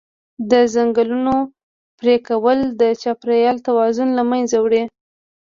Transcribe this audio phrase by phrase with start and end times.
[0.51, 1.35] د ځنګلونو
[1.99, 4.83] پرېکول د چاپېریال توازن له منځه وړي.